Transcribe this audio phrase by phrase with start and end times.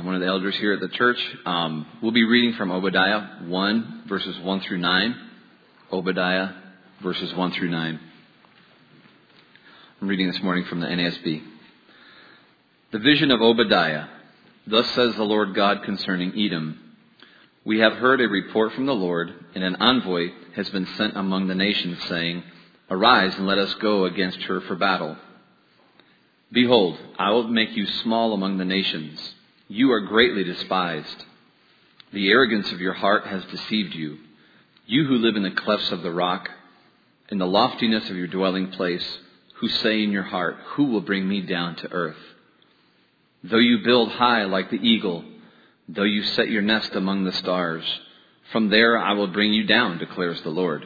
[0.00, 1.18] I'm one of the elders here at the church.
[1.44, 5.14] Um, we'll be reading from Obadiah 1, verses 1 through 9.
[5.92, 6.54] Obadiah,
[7.02, 8.00] verses 1 through 9.
[10.00, 11.42] I'm reading this morning from the NASB.
[12.92, 14.06] The vision of Obadiah.
[14.66, 16.80] Thus says the Lord God concerning Edom.
[17.66, 21.48] We have heard a report from the Lord, and an envoy has been sent among
[21.48, 22.42] the nations, saying,
[22.88, 25.18] Arise and let us go against her for battle.
[26.50, 29.34] Behold, I will make you small among the nations.
[29.72, 31.24] You are greatly despised.
[32.12, 34.18] The arrogance of your heart has deceived you.
[34.84, 36.50] You who live in the clefts of the rock,
[37.28, 39.18] in the loftiness of your dwelling place,
[39.60, 42.18] who say in your heart, Who will bring me down to earth?
[43.44, 45.24] Though you build high like the eagle,
[45.88, 47.84] though you set your nest among the stars,
[48.50, 50.84] from there I will bring you down, declares the Lord.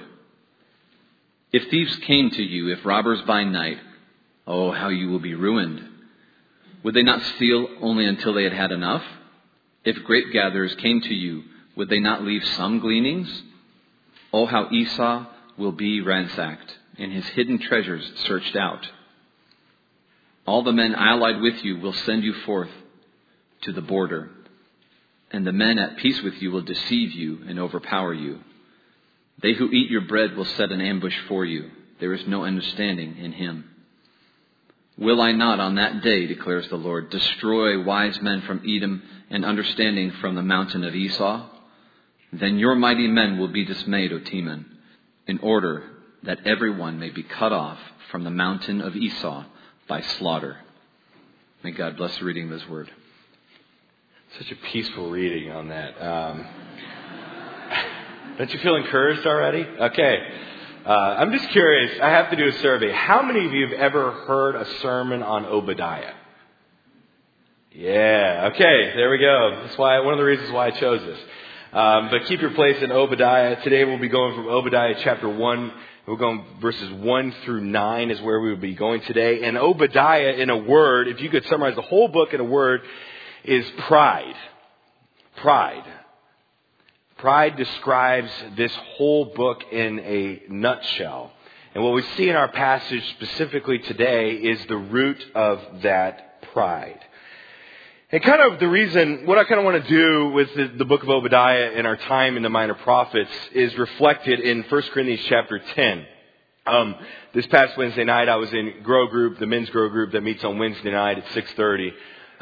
[1.54, 3.78] If thieves came to you, if robbers by night,
[4.46, 5.88] oh, how you will be ruined.
[6.84, 9.02] Would they not steal only until they had had enough?
[9.84, 11.44] If grape gatherers came to you,
[11.76, 13.42] would they not leave some gleanings?
[14.32, 18.86] Oh, how Esau will be ransacked, and his hidden treasures searched out.
[20.46, 22.70] All the men allied with you will send you forth
[23.62, 24.30] to the border,
[25.30, 28.40] and the men at peace with you will deceive you and overpower you.
[29.40, 31.70] They who eat your bread will set an ambush for you.
[31.98, 33.70] There is no understanding in him.
[34.96, 39.44] Will I not on that day, declares the Lord, destroy wise men from Edom and
[39.44, 41.48] understanding from the mountain of Esau?
[42.32, 44.64] Then your mighty men will be dismayed, O Teman,
[45.26, 45.82] in order
[46.22, 47.78] that everyone may be cut off
[48.10, 49.44] from the mountain of Esau
[49.88, 50.58] by slaughter.
[51.64, 52.90] May God bless the reading of His word.
[54.38, 56.00] Such a peaceful reading on that.
[56.00, 56.46] Um,
[58.38, 59.62] don't you feel encouraged already?
[59.64, 60.18] Okay.
[60.84, 61.98] Uh, I'm just curious.
[62.02, 62.92] I have to do a survey.
[62.92, 66.12] How many of you have ever heard a sermon on Obadiah?
[67.72, 68.50] Yeah.
[68.52, 68.92] Okay.
[68.94, 69.62] There we go.
[69.62, 71.18] That's why one of the reasons why I chose this.
[71.72, 73.62] Um, but keep your place in Obadiah.
[73.62, 75.72] Today we'll be going from Obadiah chapter one.
[76.06, 79.42] We're going verses one through nine is where we will be going today.
[79.44, 82.82] And Obadiah, in a word, if you could summarize the whole book in a word,
[83.42, 84.36] is pride.
[85.36, 85.84] Pride.
[87.24, 91.32] Pride describes this whole book in a nutshell.
[91.74, 97.00] And what we see in our passage specifically today is the root of that pride.
[98.12, 100.84] And kind of the reason, what I kind of want to do with the, the
[100.84, 105.24] book of Obadiah and our time in the minor prophets is reflected in 1 Corinthians
[105.26, 106.06] chapter 10.
[106.66, 106.94] Um,
[107.32, 110.44] this past Wednesday night, I was in Grow Group, the men's Grow Group that meets
[110.44, 111.90] on Wednesday night at 6:30.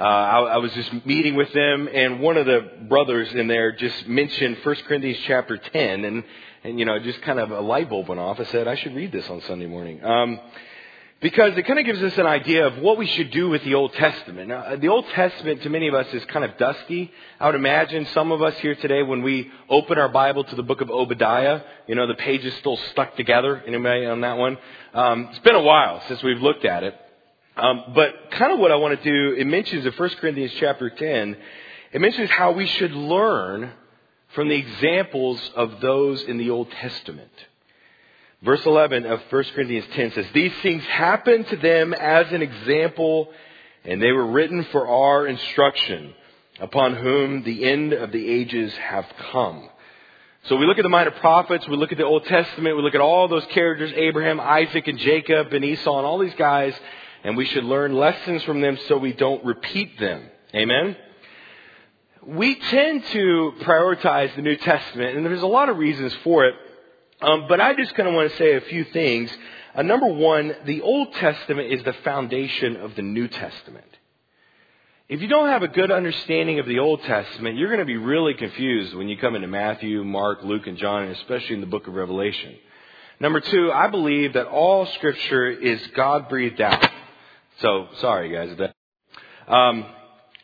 [0.02, 3.70] Uh, I, I, was just meeting with them, and one of the brothers in there
[3.70, 6.24] just mentioned 1 Corinthians chapter 10, and,
[6.64, 8.40] and you know, just kind of a light bulb went off.
[8.40, 10.02] I said, I should read this on Sunday morning.
[10.02, 10.40] Um,
[11.20, 13.74] because it kind of gives us an idea of what we should do with the
[13.74, 14.48] Old Testament.
[14.48, 17.12] Now, the Old Testament to many of us is kind of dusty.
[17.38, 20.64] I would imagine some of us here today, when we open our Bible to the
[20.64, 23.62] book of Obadiah, you know, the pages still stuck together.
[23.68, 24.58] Anybody on that one?
[24.94, 26.96] Um, it's been a while since we've looked at it.
[27.56, 30.88] Um, but kind of what I want to do, it mentions in 1 Corinthians chapter
[30.88, 31.36] 10,
[31.92, 33.72] it mentions how we should learn
[34.34, 37.30] from the examples of those in the Old Testament.
[38.42, 43.28] Verse 11 of 1 Corinthians 10 says, These things happened to them as an example,
[43.84, 46.14] and they were written for our instruction,
[46.58, 49.68] upon whom the end of the ages have come.
[50.44, 52.96] So we look at the minor prophets, we look at the Old Testament, we look
[52.96, 56.74] at all those characters, Abraham, Isaac, and Jacob, and Esau, and all these guys,
[57.24, 60.28] and we should learn lessons from them so we don't repeat them.
[60.54, 60.96] Amen?
[62.26, 66.54] We tend to prioritize the New Testament, and there's a lot of reasons for it.
[67.20, 69.30] Um, but I just kind of want to say a few things.
[69.74, 73.86] Uh, number one, the Old Testament is the foundation of the New Testament.
[75.08, 77.96] If you don't have a good understanding of the Old Testament, you're going to be
[77.96, 81.66] really confused when you come into Matthew, Mark, Luke, and John, and especially in the
[81.66, 82.54] book of Revelation.
[83.20, 86.88] Number two, I believe that all Scripture is God breathed out.
[87.62, 88.70] So, sorry guys.
[89.46, 89.86] Um,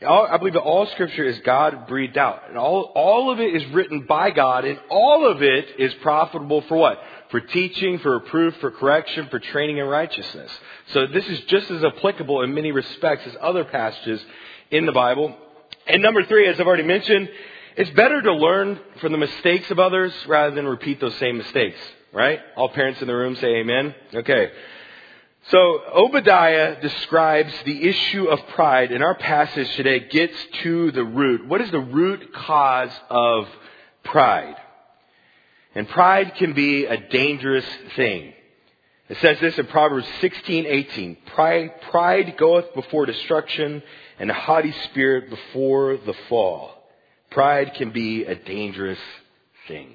[0.06, 2.48] I believe that all scripture is God breathed out.
[2.48, 6.60] And all, all of it is written by God, and all of it is profitable
[6.62, 7.02] for what?
[7.32, 10.50] For teaching, for reproof, for correction, for training in righteousness.
[10.92, 14.24] So this is just as applicable in many respects as other passages
[14.70, 15.36] in the Bible.
[15.88, 17.28] And number three, as I've already mentioned,
[17.76, 21.80] it's better to learn from the mistakes of others rather than repeat those same mistakes.
[22.12, 22.38] Right?
[22.56, 23.94] All parents in the room say amen.
[24.14, 24.52] Okay.
[25.50, 31.46] So Obadiah describes the issue of pride in our passage today gets to the root.
[31.48, 33.48] What is the root cause of
[34.04, 34.56] pride?
[35.74, 37.64] And pride can be a dangerous
[37.96, 38.34] thing.
[39.08, 41.16] It says this in Proverbs 16:18.
[41.24, 43.82] Pride, pride goeth before destruction,
[44.18, 46.90] and a haughty spirit before the fall.
[47.30, 49.00] Pride can be a dangerous
[49.66, 49.94] thing.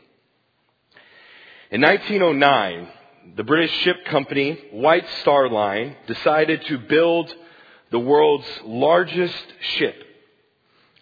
[1.69, 2.87] In 1909,
[3.35, 7.33] the British ship company White Star Line decided to build
[7.91, 9.45] the world's largest
[9.77, 9.95] ship.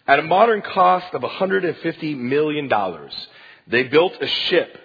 [0.06, 2.70] At a modern cost of $150 million,
[3.66, 4.78] they built a ship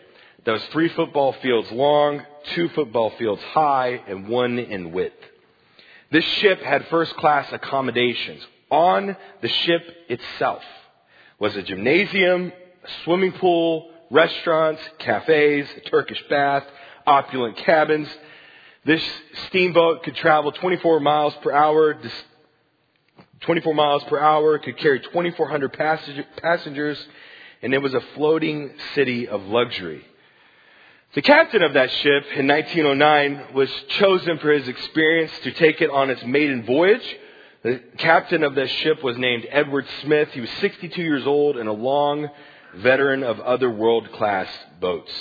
[0.45, 2.21] that was three football fields long,
[2.53, 5.15] two football fields high, and one in width.
[6.11, 8.41] This ship had first class accommodations.
[8.69, 10.61] On the ship itself
[11.39, 12.51] was a gymnasium,
[12.83, 16.63] a swimming pool, restaurants, cafes, a Turkish bath,
[17.07, 18.07] opulent cabins.
[18.85, 19.03] This
[19.47, 21.97] steamboat could travel 24 miles per hour,
[23.41, 25.73] 24 miles per hour, could carry 2,400
[26.41, 27.07] passengers,
[27.61, 30.05] and it was a floating city of luxury.
[31.15, 35.89] The captain of that ship in 1909 was chosen for his experience to take it
[35.89, 37.17] on its maiden voyage.
[37.63, 40.29] The captain of that ship was named Edward Smith.
[40.31, 42.29] He was 62 years old and a long
[42.75, 44.47] veteran of other world class
[44.79, 45.11] boats.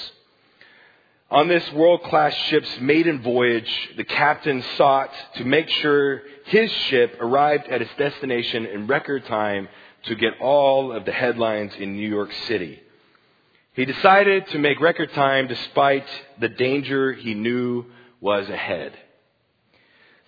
[1.29, 7.17] On this world class ship's maiden voyage, the captain sought to make sure his ship
[7.21, 9.69] arrived at its destination in record time
[10.05, 12.81] to get all of the headlines in New York City.
[13.73, 16.07] He decided to make record time despite
[16.39, 17.87] the danger he knew
[18.21, 18.93] was ahead.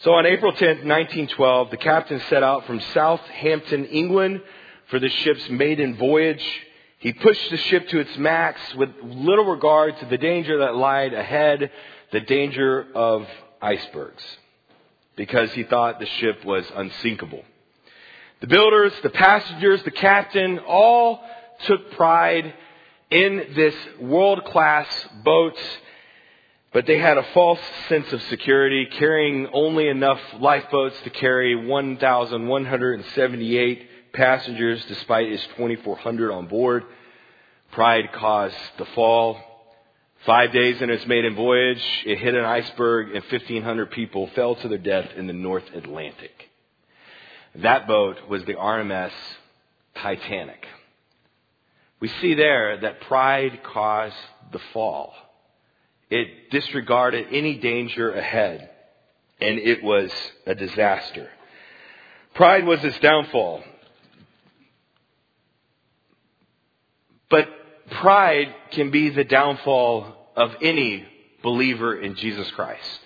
[0.00, 4.42] So on April 10, 1912, the captain set out from Southampton, England
[4.88, 6.44] for the ship's maiden voyage.
[6.98, 11.14] He pushed the ship to its max with little regard to the danger that lied
[11.14, 11.70] ahead,
[12.10, 13.26] the danger of
[13.62, 14.22] icebergs,
[15.14, 17.44] because he thought the ship was unsinkable.
[18.40, 21.20] The builders, the passengers, the captain all
[21.66, 22.52] took pride
[23.10, 24.88] in this world class
[25.24, 25.56] boat,
[26.72, 33.88] but they had a false sense of security, carrying only enough lifeboats to carry 1,178
[34.18, 36.84] passengers despite its 2,400 on board.
[37.70, 39.38] Pride caused the fall.
[40.26, 44.68] Five days in its maiden voyage, it hit an iceberg and 1,500 people fell to
[44.68, 46.50] their death in the North Atlantic.
[47.54, 49.12] That boat was the RMS
[49.94, 50.66] Titanic.
[52.00, 54.16] We see there that pride caused
[54.50, 55.14] the fall.
[56.10, 58.70] It disregarded any danger ahead,
[59.40, 60.10] and it was
[60.44, 61.28] a disaster.
[62.34, 63.62] Pride was its downfall.
[67.30, 67.48] But
[67.90, 71.06] pride can be the downfall of any
[71.42, 73.00] believer in Jesus Christ.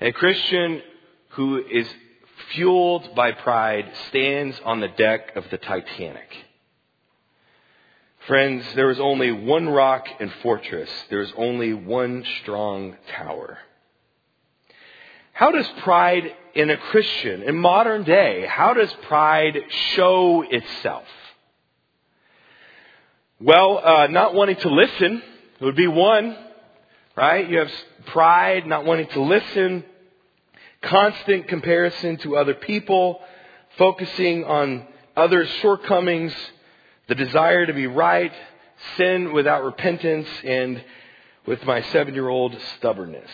[0.00, 0.82] A Christian
[1.30, 1.88] who is
[2.52, 6.28] fueled by pride stands on the deck of the Titanic.
[8.26, 10.90] Friends, there is only one rock and fortress.
[11.08, 13.58] There is only one strong tower.
[15.32, 19.56] How does pride in a Christian, in modern day, how does pride
[19.94, 21.04] show itself?
[23.40, 25.22] Well, uh, not wanting to listen
[25.60, 26.36] would be one,
[27.16, 27.48] right?
[27.48, 27.70] You have
[28.06, 29.84] pride, not wanting to listen,
[30.82, 33.20] constant comparison to other people,
[33.76, 36.34] focusing on others' shortcomings,
[37.06, 38.32] the desire to be right,
[38.96, 40.82] sin without repentance, and
[41.46, 43.30] with my seven year old stubbornness.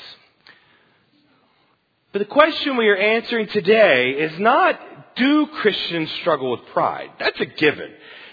[2.13, 4.79] But the question we are answering today is not
[5.17, 7.09] do Christians struggle with pride?
[7.19, 7.91] That's a given.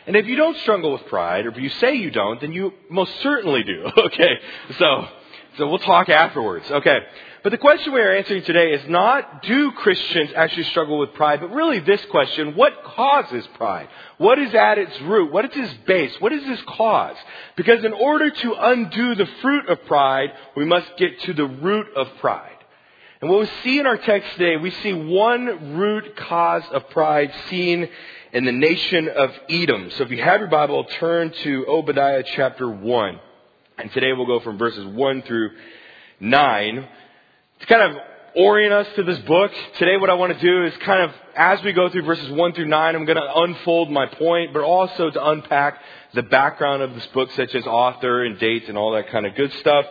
[0.07, 2.73] And if you don't struggle with pride, or if you say you don't, then you
[2.89, 3.85] most certainly do.
[3.97, 4.39] Okay.
[4.77, 5.07] So,
[5.57, 6.69] so we'll talk afterwards.
[6.69, 6.99] Okay.
[7.43, 11.41] But the question we are answering today is not do Christians actually struggle with pride,
[11.41, 13.87] but really this question, what causes pride?
[14.17, 15.31] What is at its root?
[15.31, 16.13] What is its base?
[16.19, 17.15] What is its cause?
[17.55, 21.87] Because in order to undo the fruit of pride, we must get to the root
[21.95, 22.57] of pride.
[23.21, 27.31] And what we see in our text today, we see one root cause of pride
[27.49, 27.89] seen
[28.33, 29.91] in the nation of Edom.
[29.91, 33.19] So if you have your Bible, turn to Obadiah chapter 1.
[33.77, 35.51] And today we'll go from verses 1 through
[36.19, 36.87] 9
[37.59, 38.01] to kind of
[38.35, 41.61] orient us to this book, today what I want to do is kind of, as
[41.63, 45.09] we go through verses 1 through 9, I'm going to unfold my point, but also
[45.09, 45.81] to unpack
[46.13, 49.35] the background of this book, such as author and dates and all that kind of
[49.35, 49.85] good stuff.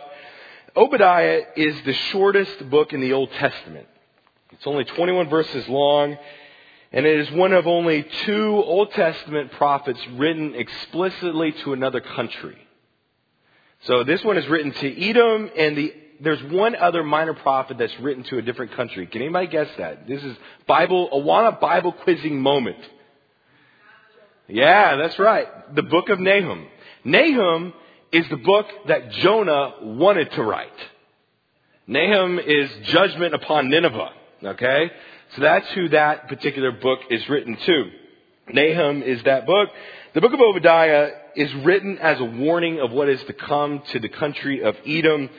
[0.75, 3.87] Obadiah is the shortest book in the Old Testament.
[4.51, 6.17] It's only 21 verses long,
[6.91, 12.57] and it is one of only two Old Testament prophets written explicitly to another country.
[13.81, 17.97] So this one is written to Edom, and the there's one other minor prophet that's
[17.99, 19.07] written to a different country.
[19.07, 20.07] Can anybody guess that?
[20.07, 22.77] This is Bible, Awana Bible quizzing moment.
[24.47, 25.47] Yeah, that's right.
[25.75, 26.67] The book of Nahum.
[27.03, 27.73] Nahum
[28.11, 30.69] is the book that Jonah wanted to write.
[31.87, 34.11] Nahum is judgment upon Nineveh.
[34.43, 34.91] Okay?
[35.35, 37.91] So that's who that particular book is written to.
[38.51, 39.69] Nahum is that book.
[40.13, 43.99] The book of Obadiah is written as a warning of what is to come to
[43.99, 45.29] the country of Edom.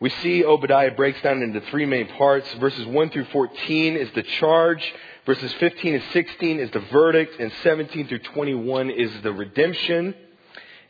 [0.00, 2.46] We see Obadiah breaks down into three main parts.
[2.54, 4.82] Verses 1 through 14 is the charge.
[5.24, 7.40] Verses 15 and 16 is the verdict.
[7.40, 10.14] And 17 through 21 is the redemption.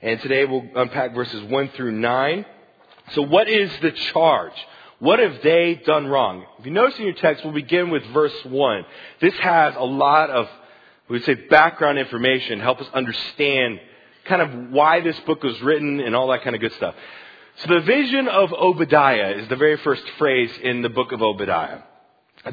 [0.02, 2.44] And today we'll unpack verses 1 through 9.
[3.12, 4.66] So what is the charge?
[5.00, 6.44] What have they done wrong?
[6.58, 8.84] If you notice in your text, we'll begin with verse 1.
[9.20, 10.48] This has a lot of,
[11.08, 13.80] we would say, background information, to help us understand
[14.24, 16.96] kind of why this book was written and all that kind of good stuff.
[17.58, 21.80] So the vision of Obadiah is the very first phrase in the book of Obadiah.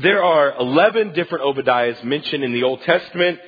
[0.02, 3.40] There are 11 different Obadiahs mentioned in the Old Testament.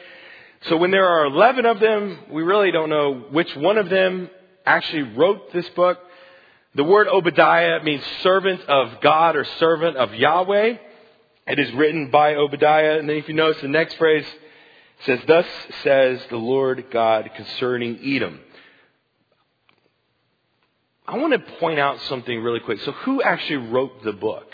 [0.70, 4.30] So when there are 11 of them, we really don't know which one of them
[4.66, 6.00] actually wrote this book.
[6.76, 10.78] The word Obadiah means servant of God or servant of Yahweh.
[11.48, 13.00] It is written by Obadiah.
[13.00, 14.26] And then if you notice the next phrase
[15.06, 15.46] says, Thus
[15.84, 18.40] says the Lord God concerning Edom.
[21.08, 22.82] I want to point out something really quick.
[22.82, 24.54] So who actually wrote the book?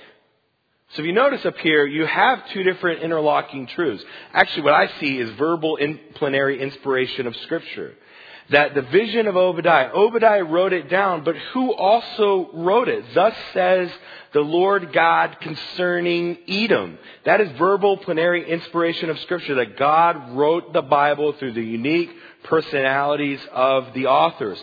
[0.93, 4.03] So if you notice up here, you have two different interlocking truths.
[4.31, 7.95] Actually, what I see is verbal in plenary inspiration of Scripture.
[8.51, 13.05] That the vision of Obadiah, Obadiah wrote it down, but who also wrote it?
[13.15, 13.89] Thus says
[14.33, 16.99] the Lord God concerning Edom.
[17.25, 22.11] That is verbal plenary inspiration of Scripture, that God wrote the Bible through the unique
[22.43, 24.61] personalities of the authors.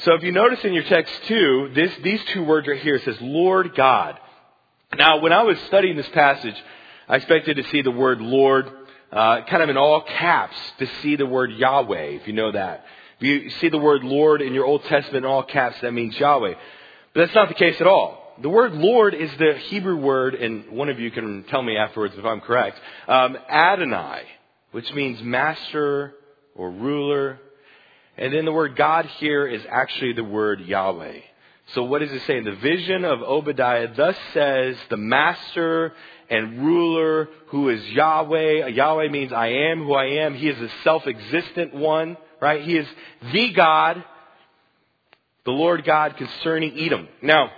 [0.00, 3.04] So if you notice in your text too, this, these two words right here, it
[3.04, 4.18] says Lord God.
[4.96, 6.54] Now, when I was studying this passage,
[7.08, 8.70] I expected to see the word Lord
[9.10, 12.84] uh, kind of in all caps to see the word Yahweh, if you know that.
[13.18, 16.18] If you see the word Lord in your Old Testament in all caps, that means
[16.18, 16.54] Yahweh.
[17.14, 18.34] But that's not the case at all.
[18.42, 22.14] The word Lord is the Hebrew word, and one of you can tell me afterwards
[22.18, 24.24] if I'm correct, um, Adonai,
[24.72, 26.14] which means master
[26.54, 27.38] or ruler.
[28.18, 31.20] And then the word God here is actually the word Yahweh.
[31.74, 32.38] So what does it say?
[32.38, 35.94] In the vision of Obadiah, thus says the master
[36.28, 38.68] and ruler who is Yahweh.
[38.68, 40.34] Yahweh means I am who I am.
[40.34, 42.62] He is a self-existent one, right?
[42.62, 42.86] He is
[43.32, 44.04] the God,
[45.44, 47.08] the Lord God concerning Edom.
[47.22, 47.50] Now,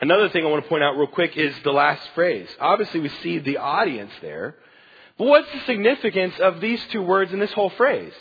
[0.00, 2.48] another thing I want to point out real quick is the last phrase.
[2.60, 4.56] Obviously we see the audience there.
[5.18, 8.12] But what's the significance of these two words in this whole phrase?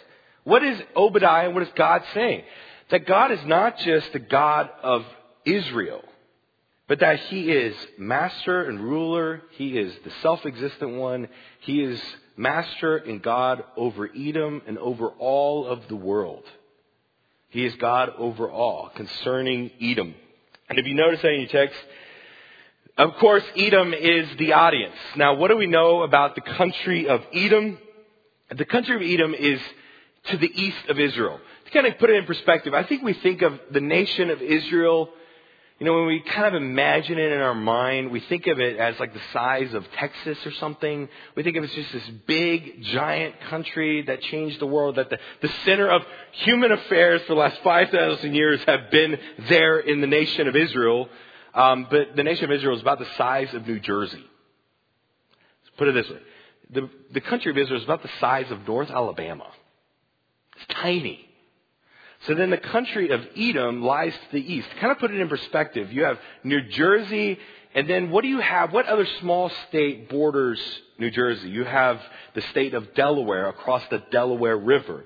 [0.44, 2.44] What is Obadiah and what is God saying?
[2.92, 5.04] That God is not just the God of
[5.46, 6.04] Israel,
[6.88, 9.42] but that He is master and ruler.
[9.52, 11.30] He is the self-existent one.
[11.62, 12.02] He is
[12.38, 16.44] master and God over Edom and over all of the world.
[17.50, 20.16] He is God over all concerning Edom.
[20.70, 21.78] And if you notice that in your text,
[22.98, 24.96] of course, Edom is the audience.
[25.16, 27.78] Now, what do we know about the country of Edom?
[28.56, 29.62] The country of Edom is
[30.26, 31.40] to the east of Israel
[31.74, 35.10] kind of put it in perspective, I think we think of the nation of Israel,
[35.80, 38.78] you know, when we kind of imagine it in our mind, we think of it
[38.78, 41.10] as like the size of Texas or something.
[41.36, 45.10] We think of it as just this big, giant country that changed the world, that
[45.10, 49.18] the, the center of human affairs for the last 5,000 years have been
[49.50, 51.10] there in the nation of Israel.
[51.56, 54.24] Um, but the nation of Israel is about the size of New Jersey.
[55.64, 56.20] Let's put it this way.
[56.74, 59.48] The, the country of Israel is about the size of North Alabama.
[60.58, 61.28] It's tiny.
[62.28, 64.68] So then the country of Edom lies to the east.
[64.80, 65.92] Kind of put it in perspective.
[65.92, 67.40] You have New Jersey,
[67.74, 68.72] and then what do you have?
[68.72, 70.62] What other small state borders
[71.00, 71.50] New Jersey?
[71.50, 72.00] You have
[72.36, 75.04] the state of Delaware across the Delaware River.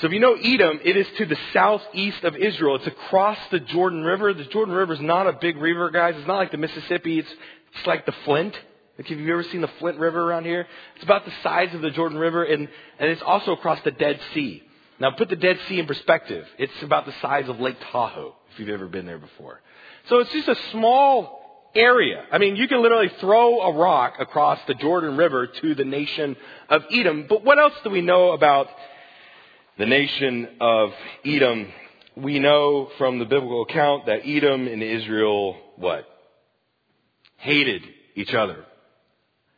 [0.00, 2.76] So if you know Edom, it is to the southeast of Israel.
[2.76, 4.32] It's across the Jordan River.
[4.32, 6.14] The Jordan River is not a big river, guys.
[6.16, 7.18] It's not like the Mississippi.
[7.18, 7.30] It's,
[7.74, 8.54] it's like the Flint.
[8.98, 10.66] Like, have you ever seen the Flint River around here?
[10.94, 14.18] It's about the size of the Jordan River, and, and it's also across the Dead
[14.32, 14.62] Sea.
[14.98, 16.46] Now put the Dead Sea in perspective.
[16.58, 19.60] It's about the size of Lake Tahoe, if you've ever been there before.
[20.08, 22.24] So it's just a small area.
[22.32, 26.36] I mean, you can literally throw a rock across the Jordan River to the nation
[26.70, 27.26] of Edom.
[27.28, 28.68] But what else do we know about
[29.76, 30.92] the nation of
[31.24, 31.68] Edom?
[32.16, 36.08] We know from the biblical account that Edom and Israel, what?
[37.36, 37.82] Hated
[38.14, 38.64] each other.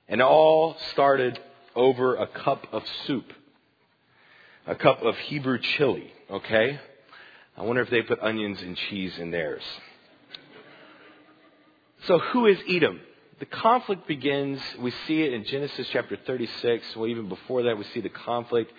[0.08, 1.38] And all started
[1.76, 3.32] over a cup of soup
[4.68, 6.78] a cup of Hebrew chili, okay?
[7.56, 9.62] I wonder if they put onions and cheese in theirs.
[12.06, 13.00] So who is Edom?
[13.40, 16.84] The conflict begins, we see it in Genesis chapter 36.
[16.96, 18.70] Well, even before that, we see the conflict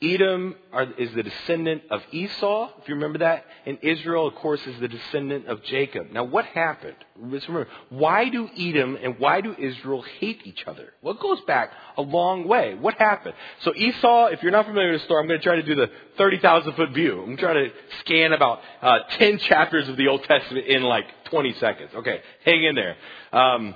[0.00, 4.64] Edom are, is the descendant of Esau, if you remember that, and Israel, of course,
[4.64, 6.12] is the descendant of Jacob.
[6.12, 6.94] Now, what happened?
[7.20, 10.92] Let's remember, why do Edom and why do Israel hate each other?
[11.02, 12.76] Well, it goes back a long way.
[12.76, 13.34] What happened?
[13.62, 15.74] So Esau, if you're not familiar with the story, I'm going to try to do
[15.74, 17.20] the 30,000 foot view.
[17.20, 21.54] I'm trying to scan about uh, 10 chapters of the Old Testament in like 20
[21.54, 21.90] seconds.
[21.96, 22.96] Okay, hang in there.
[23.32, 23.74] Um,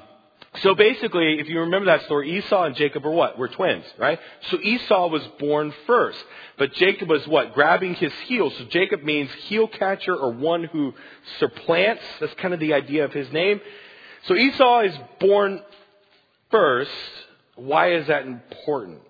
[0.57, 3.39] so basically, if you remember that story, Esau and Jacob were what?
[3.39, 4.19] Were twins, right?
[4.51, 6.23] So Esau was born first.
[6.59, 7.55] But Jacob was what?
[7.55, 8.51] Grabbing his heel.
[8.51, 10.93] So Jacob means heel catcher or one who
[11.39, 12.03] supplants.
[12.21, 13.63] That's kind of the idea of his name.
[14.27, 15.63] So Esau is born
[16.51, 16.91] first.
[17.57, 19.01] Why is that important?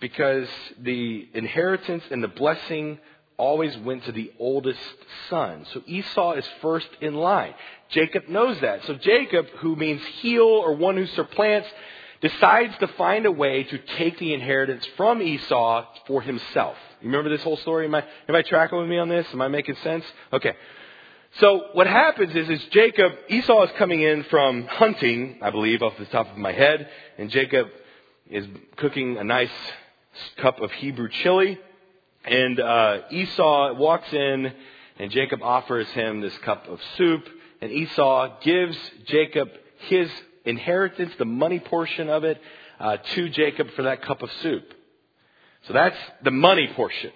[0.00, 0.48] Because
[0.78, 2.98] the inheritance and the blessing
[3.36, 4.80] always went to the oldest
[5.28, 5.66] son.
[5.72, 7.54] So Esau is first in line.
[7.90, 8.84] Jacob knows that.
[8.84, 11.68] So Jacob, who means heel or one who supplants,
[12.20, 16.76] decides to find a way to take the inheritance from Esau for himself.
[17.00, 17.84] You remember this whole story?
[17.86, 19.26] Am I, am I tracking with me on this?
[19.32, 20.04] Am I making sense?
[20.32, 20.54] Okay.
[21.40, 25.94] So what happens is, is Jacob, Esau is coming in from hunting, I believe, off
[25.98, 26.88] the top of my head,
[27.18, 27.66] and Jacob
[28.30, 29.50] is cooking a nice
[30.38, 31.58] cup of Hebrew chili.
[32.24, 34.52] And uh, Esau walks in,
[34.98, 37.28] and Jacob offers him this cup of soup.
[37.60, 38.76] And Esau gives
[39.06, 39.48] Jacob
[39.88, 40.10] his
[40.44, 42.40] inheritance, the money portion of it,
[42.80, 44.64] uh, to Jacob for that cup of soup.
[45.66, 47.12] So that's the money portion.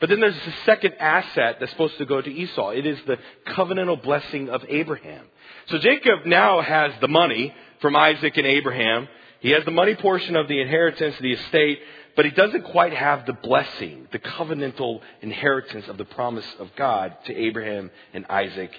[0.00, 2.70] But then there's a second asset that's supposed to go to Esau.
[2.70, 3.18] It is the
[3.48, 5.24] covenantal blessing of Abraham.
[5.68, 9.08] So Jacob now has the money from Isaac and Abraham.
[9.40, 11.80] He has the money portion of the inheritance, the estate,
[12.18, 17.16] but he doesn't quite have the blessing, the covenantal inheritance of the promise of God
[17.26, 18.72] to Abraham and Isaac.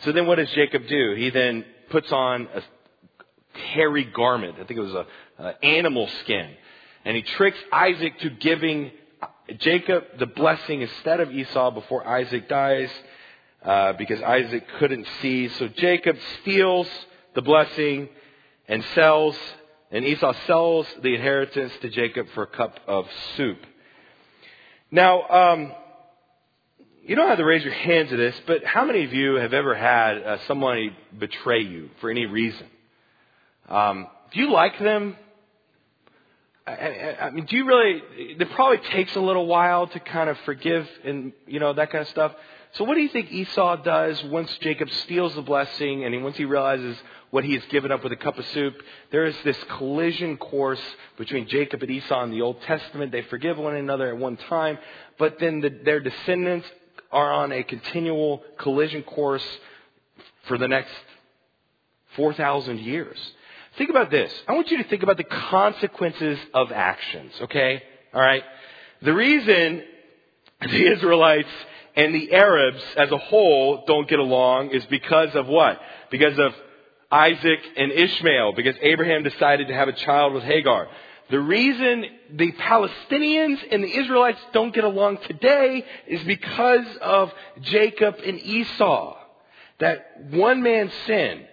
[0.00, 1.14] So then what does Jacob do?
[1.14, 2.62] He then puts on a
[3.56, 4.56] hairy garment.
[4.56, 5.06] I think it was
[5.38, 6.50] a, animal skin.
[7.04, 8.90] And he tricks Isaac to giving
[9.60, 12.90] Jacob the blessing instead of Esau before Isaac dies,
[13.64, 15.46] uh, because Isaac couldn't see.
[15.46, 16.88] So Jacob steals
[17.36, 18.08] the blessing
[18.66, 19.38] and sells
[19.90, 23.58] and Esau sells the inheritance to Jacob for a cup of soup.
[24.90, 25.72] Now, um,
[27.04, 29.54] you don't have to raise your hand to this, but how many of you have
[29.54, 32.66] ever had uh, somebody betray you for any reason?
[33.68, 35.16] Um, do you like them?
[36.66, 38.02] I, I, I mean, do you really?
[38.14, 42.02] It probably takes a little while to kind of forgive and you know that kind
[42.02, 42.32] of stuff.
[42.72, 46.44] So, what do you think Esau does once Jacob steals the blessing and once he
[46.44, 46.98] realizes
[47.30, 48.74] what he has given up with a cup of soup.
[49.10, 50.80] There is this collision course
[51.16, 53.12] between Jacob and Esau in the Old Testament.
[53.12, 54.78] They forgive one another at one time,
[55.18, 56.66] but then the, their descendants
[57.10, 59.44] are on a continual collision course
[60.44, 60.92] for the next
[62.16, 63.18] 4,000 years.
[63.76, 64.32] Think about this.
[64.48, 67.82] I want you to think about the consequences of actions, okay?
[68.14, 68.42] Alright?
[69.02, 69.82] The reason
[70.60, 71.48] the Israelites
[71.94, 75.80] and the Arabs as a whole don't get along is because of what?
[76.10, 76.54] Because of
[77.10, 80.88] Isaac and Ishmael because Abraham decided to have a child with Hagar.
[81.30, 88.16] The reason the Palestinians and the Israelites don't get along today is because of Jacob
[88.24, 89.16] and Esau.
[89.78, 91.44] That one man's sin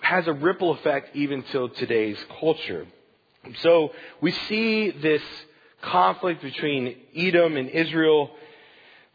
[0.00, 2.86] has a ripple effect even till today's culture.
[3.60, 5.22] So we see this
[5.82, 8.30] conflict between Edom and Israel.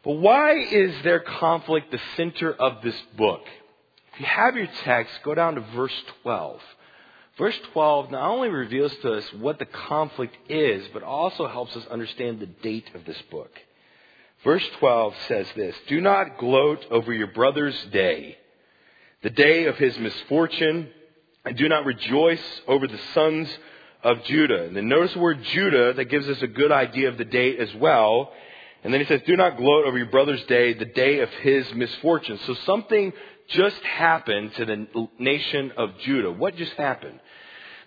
[0.02, 3.42] But why is their conflict the center of this book?
[4.14, 6.60] If you have your text, go down to verse 12.
[7.38, 11.86] Verse 12 not only reveals to us what the conflict is, but also helps us
[11.90, 13.50] understand the date of this book.
[14.44, 18.36] Verse 12 says this Do not gloat over your brother's day,
[19.22, 20.88] the day of his misfortune,
[21.44, 23.48] and do not rejoice over the sons
[24.02, 24.64] of Judah.
[24.64, 27.60] And then notice the word Judah, that gives us a good idea of the date
[27.60, 28.32] as well.
[28.84, 31.72] And then he says, Do not gloat over your brother's day, the day of his
[31.74, 32.38] misfortune.
[32.46, 33.12] So something
[33.48, 36.32] just happened to the nation of Judah?
[36.32, 37.20] What just happened?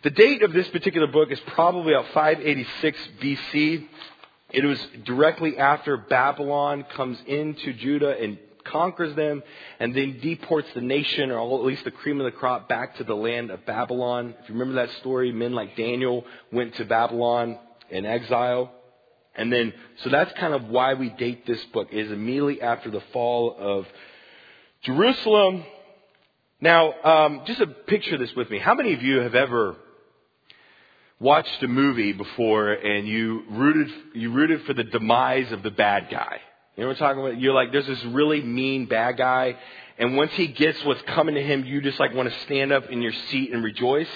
[0.03, 3.87] The date of this particular book is probably about 586 BC.
[4.51, 9.41] It was directly after Babylon comes into Judah and conquers them
[9.79, 13.03] and then deports the nation, or at least the cream of the crop, back to
[13.03, 14.35] the land of Babylon.
[14.41, 17.57] If you remember that story, men like Daniel went to Babylon
[17.89, 18.71] in exile.
[19.37, 23.01] And then, so that's kind of why we date this book, is immediately after the
[23.11, 23.85] fall of
[24.83, 25.65] Jerusalem.
[26.61, 28.59] Now, um, just a picture this with me.
[28.59, 29.75] How many of you have ever
[31.19, 36.07] watched a movie before and you rooted you rooted for the demise of the bad
[36.09, 36.39] guy?
[36.75, 37.39] You know what I'm talking about?
[37.39, 39.57] You're like, there's this really mean bad guy,
[39.97, 42.89] and once he gets what's coming to him, you just like want to stand up
[42.89, 44.09] in your seat and rejoice.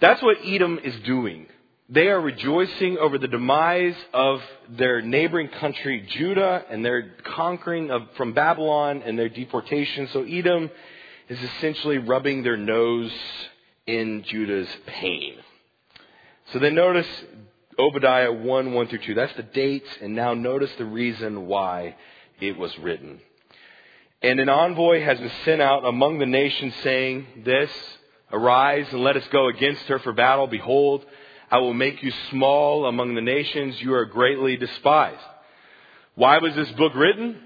[0.00, 1.46] That's what Edom is doing.
[1.92, 8.04] They are rejoicing over the demise of their neighboring country, Judah, and their conquering of,
[8.16, 10.08] from Babylon and their deportation.
[10.10, 10.70] So Edom
[11.28, 13.12] is essentially rubbing their nose
[13.86, 15.34] in Judah's pain.
[16.54, 17.06] So then notice
[17.78, 19.12] Obadiah 1, 1 through 2.
[19.12, 21.96] That's the dates, and now notice the reason why
[22.40, 23.20] it was written.
[24.22, 27.70] And an envoy has been sent out among the nations saying this,
[28.32, 30.46] Arise and let us go against her for battle.
[30.46, 31.04] Behold,
[31.52, 33.78] I will make you small among the nations.
[33.78, 35.20] You are greatly despised.
[36.14, 37.38] Why was this book written?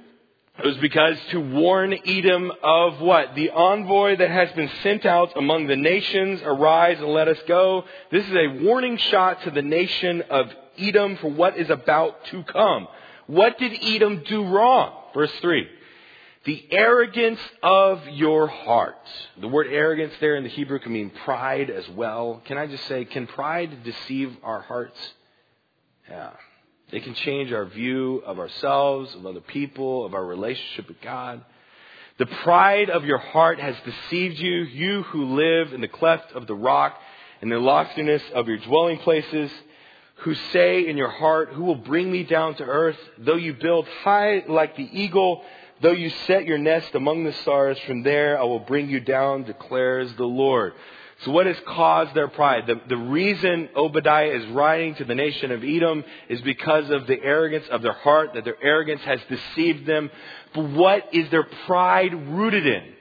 [0.60, 3.34] It was because to warn Edom of what?
[3.34, 7.84] The envoy that has been sent out among the nations, arise and let us go.
[8.12, 12.44] This is a warning shot to the nation of Edom for what is about to
[12.44, 12.86] come.
[13.26, 14.92] What did Edom do wrong?
[15.14, 15.66] Verse 3.
[16.46, 19.00] The arrogance of your heart.
[19.40, 22.40] The word arrogance there in the Hebrew can mean pride as well.
[22.44, 24.96] Can I just say, can pride deceive our hearts?
[26.08, 26.30] Yeah.
[26.92, 31.44] It can change our view of ourselves, of other people, of our relationship with God.
[32.18, 36.46] The pride of your heart has deceived you, you who live in the cleft of
[36.46, 36.96] the rock,
[37.42, 39.50] in the loftiness of your dwelling places,
[40.20, 42.98] who say in your heart, Who will bring me down to earth?
[43.18, 45.42] Though you build high like the eagle,
[45.80, 49.44] though you set your nest among the stars, from there I will bring you down,
[49.44, 50.74] declares the Lord.
[51.24, 52.66] So what has caused their pride?
[52.66, 57.22] The, the reason Obadiah is writing to the nation of Edom is because of the
[57.22, 60.10] arrogance of their heart, that their arrogance has deceived them.
[60.54, 62.92] But what is their pride rooted in?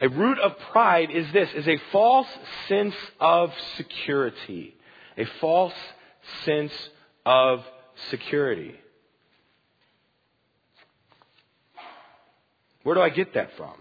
[0.00, 2.28] A root of pride is this, is a false
[2.68, 4.74] sense of security.
[5.16, 5.72] A false
[6.44, 6.72] sense
[7.24, 7.64] of
[8.10, 8.74] security.
[12.86, 13.74] Where do I get that from?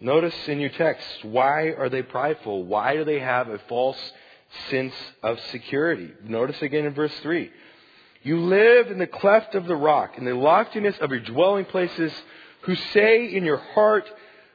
[0.00, 2.64] Notice in your text, why are they prideful?
[2.64, 4.12] Why do they have a false
[4.68, 6.10] sense of security?
[6.24, 7.52] Notice again in verse 3.
[8.24, 12.12] You live in the cleft of the rock, in the loftiness of your dwelling places,
[12.62, 14.10] who say in your heart,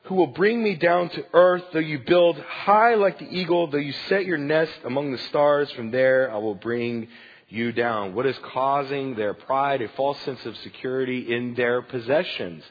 [0.07, 3.77] Who will bring me down to earth, though you build high like the eagle, though
[3.77, 7.07] you set your nest among the stars, from there I will bring
[7.53, 8.15] you down.
[8.15, 9.81] What is causing their pride?
[9.81, 12.63] A false sense of security in their possessions.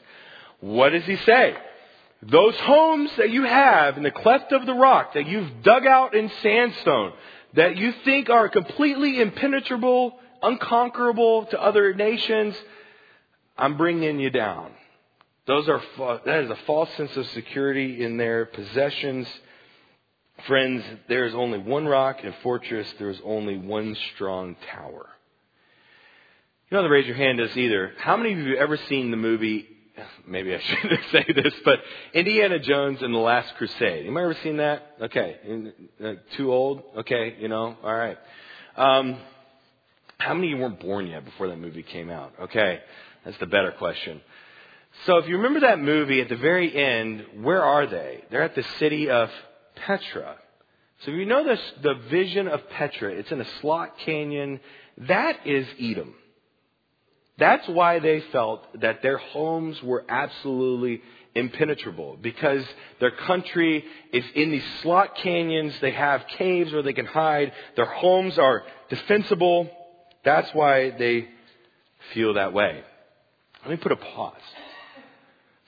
[0.59, 1.55] What does he say?
[2.21, 6.15] Those homes that you have in the cleft of the rock that you've dug out
[6.15, 7.13] in sandstone
[7.53, 12.55] that you think are completely impenetrable, unconquerable to other nations,
[13.57, 14.71] I'm bringing you down.
[15.45, 15.81] Those are,
[16.25, 19.27] that is a false sense of security in their possessions.
[20.47, 22.91] Friends, there is only one rock and fortress.
[22.99, 25.07] There is only one strong tower.
[26.69, 27.93] You don't have to raise your hand to this either.
[27.97, 29.67] How many of you have ever seen the movie
[30.27, 31.79] maybe I shouldn't say this, but
[32.13, 34.05] Indiana Jones and the Last Crusade.
[34.05, 34.95] You ever seen that?
[35.01, 35.71] Okay.
[36.03, 36.83] Uh, too old?
[36.97, 38.17] Okay, you know, alright.
[38.75, 39.17] Um,
[40.17, 42.33] how many of you weren't born yet before that movie came out?
[42.41, 42.79] Okay.
[43.25, 44.21] That's the better question.
[45.05, 48.23] So if you remember that movie at the very end, where are they?
[48.29, 49.29] They're at the city of
[49.75, 50.37] Petra.
[51.05, 54.59] So you know this, the vision of Petra, it's in a slot canyon.
[54.97, 56.13] That is Edom.
[57.37, 61.01] That's why they felt that their homes were absolutely
[61.35, 62.63] impenetrable because
[62.99, 65.73] their country is in these slot canyons.
[65.81, 67.51] They have caves where they can hide.
[67.75, 69.69] Their homes are defensible.
[70.23, 71.27] That's why they
[72.13, 72.83] feel that way.
[73.63, 74.33] Let me put a pause.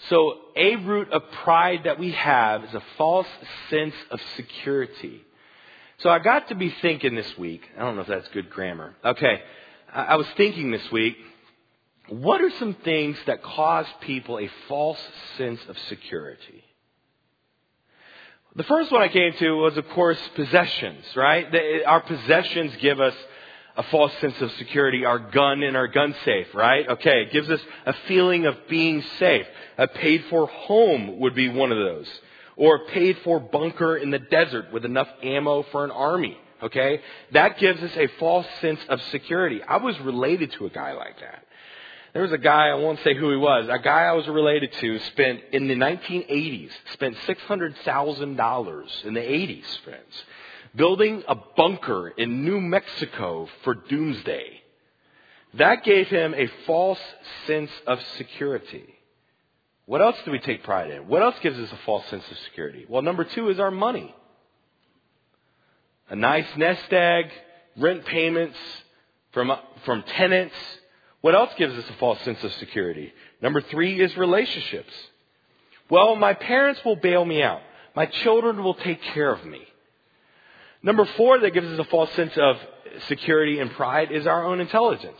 [0.09, 3.27] So, a root of pride that we have is a false
[3.69, 5.23] sense of security.
[5.99, 7.61] So, I got to be thinking this week.
[7.77, 8.95] I don't know if that's good grammar.
[9.03, 9.41] Okay.
[9.91, 11.15] I was thinking this week
[12.07, 14.99] what are some things that cause people a false
[15.37, 16.63] sense of security?
[18.55, 21.47] The first one I came to was, of course, possessions, right?
[21.85, 23.15] Our possessions give us
[23.77, 25.05] a false sense of security.
[25.05, 26.87] Our gun and our gun safe, right?
[26.87, 29.45] Okay, it gives us a feeling of being safe.
[29.77, 32.07] A paid for home would be one of those.
[32.55, 37.01] Or a paid for bunker in the desert with enough ammo for an army, okay?
[37.33, 39.61] That gives us a false sense of security.
[39.61, 41.43] I was related to a guy like that.
[42.13, 44.71] There was a guy, I won't say who he was, a guy I was related
[44.71, 50.23] to spent, in the 1980s, spent $600,000 in the 80s, friends,
[50.75, 54.61] building a bunker in New Mexico for doomsday.
[55.55, 56.99] That gave him a false
[57.47, 58.85] sense of security.
[59.85, 61.07] What else do we take pride in?
[61.07, 62.85] What else gives us a false sense of security?
[62.89, 64.13] Well, number two is our money.
[66.09, 67.25] A nice nest egg,
[67.77, 68.57] rent payments
[69.31, 69.51] from,
[69.85, 70.55] from tenants,
[71.25, 73.11] what else gives us a false sense of security?
[73.41, 74.93] Number three is relationships.
[75.89, 77.61] Well, my parents will bail me out.
[77.95, 79.61] My children will take care of me.
[80.85, 82.57] Number four that gives us a false sense of
[83.07, 85.19] security and pride is our own intelligence.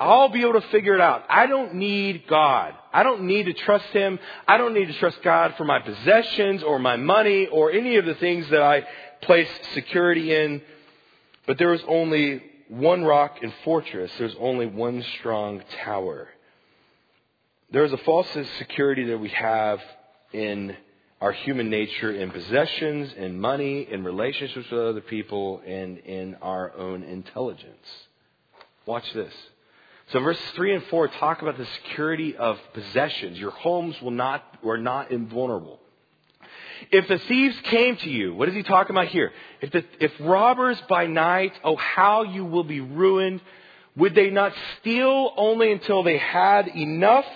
[0.00, 1.26] I'll be able to figure it out.
[1.28, 2.72] I don't need God.
[2.90, 4.18] I don't need to trust Him.
[4.48, 8.06] I don't need to trust God for my possessions or my money or any of
[8.06, 8.86] the things that I
[9.20, 10.62] place security in.
[11.46, 14.10] But there is only one rock and fortress.
[14.16, 16.26] There's only one strong tower.
[17.70, 19.82] There is a false security that we have
[20.32, 20.74] in
[21.20, 26.74] our human nature in possessions, in money, in relationships with other people, and in our
[26.76, 27.86] own intelligence.
[28.86, 29.32] Watch this.
[30.12, 33.38] So verses 3 and 4 talk about the security of possessions.
[33.38, 35.78] Your homes will not, are not invulnerable.
[36.90, 39.30] If the thieves came to you, what is he talking about here?
[39.60, 43.42] If, the, if robbers by night, oh, how you will be ruined.
[43.96, 47.26] Would they not steal only until they had enough?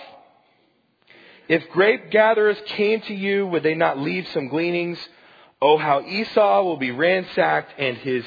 [1.47, 4.99] If grape gatherers came to you, would they not leave some gleanings?
[5.61, 8.23] Oh, how Esau will be ransacked and his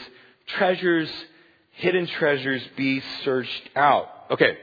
[0.47, 1.11] treasures,
[1.73, 4.09] hidden treasures, be searched out.
[4.31, 4.57] Okay.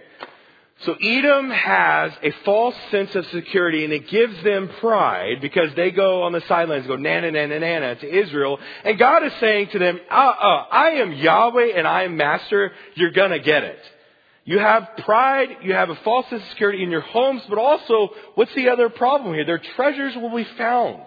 [0.79, 5.91] So Edom has a false sense of security and it gives them pride because they
[5.91, 8.59] go on the sidelines, go nana nana nana to Israel.
[8.83, 12.73] And God is saying to them, uh, uh, I am Yahweh and I am master.
[12.95, 13.79] You're gonna get it.
[14.45, 18.11] You have pride, you have a false sense of security in your homes, but also,
[18.35, 19.43] what's the other problem here?
[19.43, 21.01] Their treasures will be found.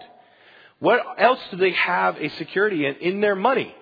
[0.79, 2.95] What else do they have a security in?
[2.95, 3.73] In their money.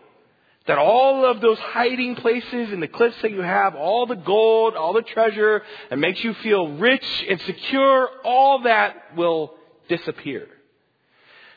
[0.68, 4.76] That all of those hiding places in the cliffs that you have, all the gold,
[4.76, 9.56] all the treasure, and makes you feel rich and secure, all that will
[9.88, 10.48] disappear.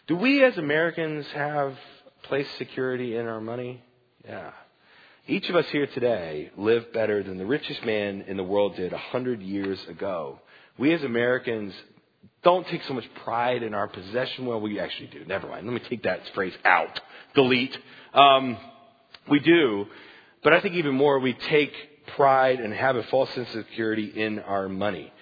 [0.06, 1.76] Do we as Americans have
[2.22, 3.82] placed security in our money?
[4.24, 4.52] Yeah.
[5.26, 8.92] Each of us here today live better than the richest man in the world did
[8.92, 10.40] a hundred years ago.
[10.78, 11.74] We as Americans
[12.42, 14.46] don't take so much pride in our possession.
[14.46, 15.24] Well, we actually do.
[15.26, 15.66] Never mind.
[15.66, 17.00] Let me take that phrase out.
[17.34, 17.76] Delete.
[18.14, 18.56] Um,
[19.28, 19.86] we do.
[20.42, 21.72] But I think even more, we take
[22.16, 25.12] pride and have a false sense of security in our money.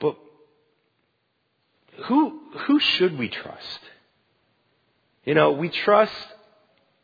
[0.00, 0.16] But
[2.04, 3.80] who, who should we trust?
[5.24, 6.12] You know, we trust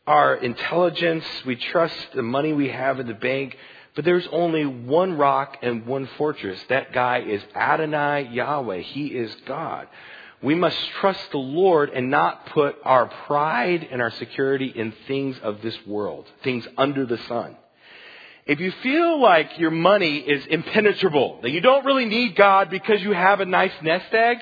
[0.07, 3.57] our intelligence, we trust the money we have in the bank,
[3.95, 6.59] but there's only one rock and one fortress.
[6.69, 8.81] That guy is Adonai Yahweh.
[8.81, 9.87] He is God.
[10.43, 15.37] We must trust the Lord and not put our pride and our security in things
[15.41, 17.55] of this world, things under the sun.
[18.45, 23.01] If you feel like your money is impenetrable, that you don't really need God because
[23.01, 24.37] you have a nice nest egg,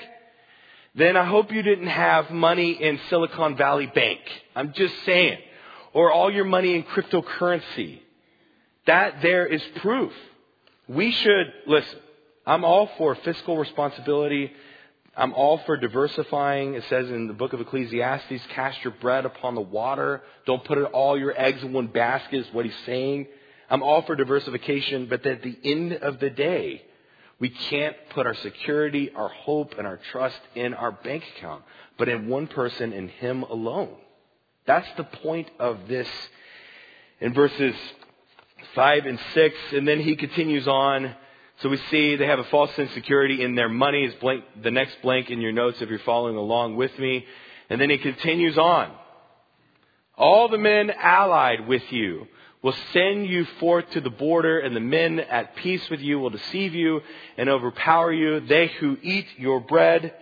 [0.94, 4.20] then I hope you didn't have money in Silicon Valley Bank.
[4.54, 5.38] I'm just saying.
[5.94, 8.00] Or all your money in cryptocurrency.
[8.86, 10.12] That there is proof.
[10.86, 11.98] We should, listen,
[12.46, 14.52] I'm all for fiscal responsibility
[15.16, 16.74] I'm all for diversifying.
[16.74, 20.22] It says in the book of Ecclesiastes, cast your bread upon the water.
[20.44, 23.28] Don't put all your eggs in one basket is what he's saying.
[23.70, 26.82] I'm all for diversification, but at the end of the day,
[27.38, 31.62] we can't put our security, our hope, and our trust in our bank account,
[31.96, 33.96] but in one person, in him alone.
[34.66, 36.08] That's the point of this
[37.20, 37.74] in verses
[38.74, 39.56] 5 and 6.
[39.72, 41.14] And then he continues on
[41.60, 44.44] so we see they have a false sense of security in their money is blank,
[44.62, 47.24] the next blank in your notes if you're following along with me.
[47.70, 48.92] And then he continues on.
[50.16, 52.26] All the men allied with you
[52.62, 56.30] will send you forth to the border, and the men at peace with you will
[56.30, 57.02] deceive you
[57.36, 58.40] and overpower you.
[58.40, 60.14] They who eat your bread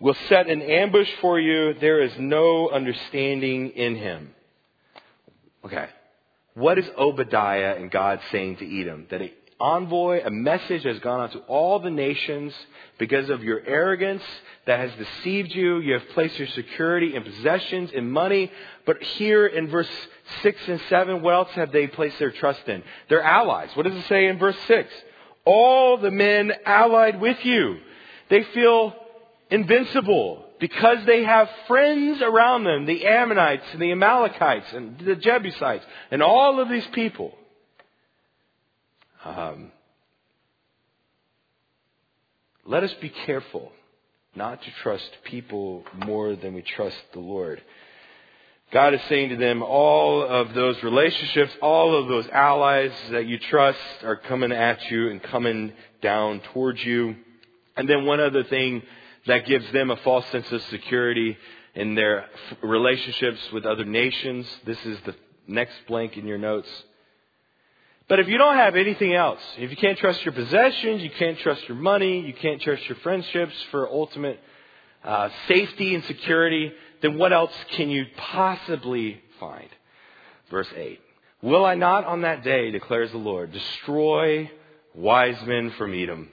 [0.00, 1.74] will set an ambush for you.
[1.74, 4.34] There is no understanding in him.
[5.64, 5.86] Okay.
[6.54, 9.06] What is Obadiah and God saying to Edom?
[9.10, 12.54] That an envoy, a message has gone out to all the nations
[12.98, 14.22] because of your arrogance
[14.66, 15.78] that has deceived you.
[15.78, 18.50] You have placed your security in possessions, in money.
[18.86, 19.88] But here in verse
[20.42, 22.82] 6 and 7, what else have they placed their trust in?
[23.08, 23.70] Their allies.
[23.74, 24.90] What does it say in verse 6?
[25.44, 27.78] All the men allied with you.
[28.28, 28.94] They feel
[29.50, 35.84] invincible because they have friends around them, the Ammonites and the Amalekites and the Jebusites
[36.10, 37.34] and all of these people.
[39.24, 39.72] Um,
[42.64, 43.72] let us be careful
[44.34, 47.60] not to trust people more than we trust the Lord.
[48.72, 53.38] God is saying to them, all of those relationships, all of those allies that you
[53.38, 57.16] trust are coming at you and coming down towards you.
[57.76, 58.82] And then one other thing
[59.26, 61.36] that gives them a false sense of security
[61.74, 62.26] in their
[62.62, 64.46] relationships with other nations.
[64.64, 65.14] This is the
[65.46, 66.68] next blank in your notes.
[68.08, 71.38] But if you don't have anything else, if you can't trust your possessions, you can't
[71.38, 74.40] trust your money, you can't trust your friendships for ultimate
[75.04, 79.68] uh, safety and security, then what else can you possibly find.
[80.50, 81.00] Verse 8.
[81.42, 84.50] Will I not on that day, declares the Lord, destroy
[84.94, 86.30] wise men from Edom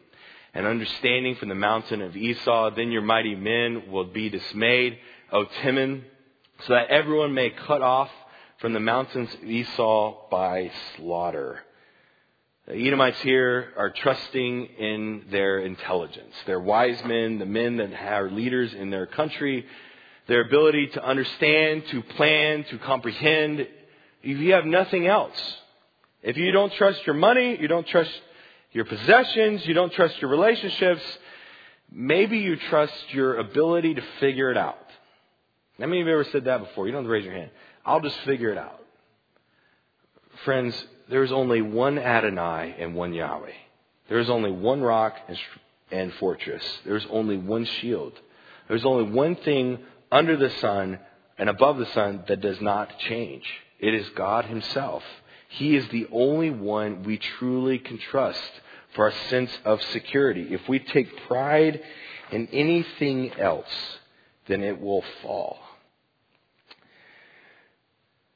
[0.54, 2.72] and understanding from the mountain of Esau?
[2.72, 4.98] Then your mighty men will be dismayed,
[5.32, 6.04] O Teman,
[6.66, 8.10] so that everyone may cut off
[8.60, 11.60] from the mountains of Esau by slaughter.
[12.68, 16.34] The Edomites here are trusting in their intelligence.
[16.46, 19.66] They're wise men, the men that are leaders in their country,
[20.28, 23.68] their ability to understand, to plan, to comprehend.
[24.22, 25.40] If you have nothing else,
[26.22, 28.12] if you don't trust your money, you don't trust
[28.72, 31.02] your possessions, you don't trust your relationships,
[31.92, 34.78] maybe you trust your ability to figure it out.
[35.80, 36.88] How many of you ever said that before?
[36.88, 37.52] You don't have to raise your hand.
[37.86, 38.82] I'll just figure it out.
[40.44, 40.76] Friends,
[41.10, 43.52] there's only one Adonai and one Yahweh.
[44.10, 45.38] There's only one rock and,
[45.92, 46.64] and fortress.
[46.86, 48.14] There's only one shield.
[48.68, 49.80] There's only one thing
[50.12, 51.00] under the sun
[51.38, 53.44] and above the sun that does not change.
[53.80, 55.04] It is God Himself.
[55.50, 58.52] He is the only one we truly can trust
[58.96, 60.48] for our sense of security.
[60.54, 61.82] If we take pride
[62.32, 63.98] in anything else,
[64.48, 65.60] then it will fall.